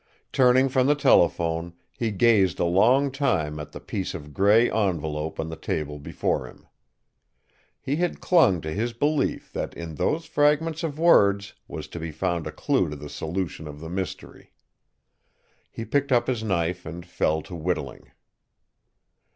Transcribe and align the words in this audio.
Turning 0.31 0.67
from 0.67 0.87
the 0.87 0.95
telephone, 0.95 1.73
he 1.95 2.09
gazed 2.09 2.57
a 2.59 2.65
long 2.65 3.11
time 3.11 3.59
at 3.59 3.71
the 3.71 3.79
piece 3.79 4.15
of 4.15 4.33
grey 4.33 4.67
envelope 4.71 5.39
on 5.39 5.47
the 5.47 5.55
table 5.55 5.99
before 5.99 6.47
him. 6.47 6.65
He 7.79 7.97
had 7.97 8.19
clung 8.19 8.61
to 8.61 8.71
his 8.73 8.93
belief 8.93 9.53
that, 9.53 9.75
in 9.75 9.93
those 9.93 10.25
fragments 10.25 10.81
of 10.81 10.97
words, 10.97 11.53
was 11.67 11.87
to 11.89 11.99
be 11.99 12.09
found 12.09 12.47
a 12.47 12.51
clue 12.51 12.89
to 12.89 12.95
the 12.95 13.09
solution 13.09 13.67
of 13.67 13.79
the 13.79 13.89
mystery. 13.89 14.51
He 15.69 15.85
picked 15.85 16.11
up 16.11 16.25
his 16.25 16.43
knife 16.43 16.83
and 16.83 17.05
fell 17.05 17.43
to 17.43 17.53
whittling. 17.53 18.09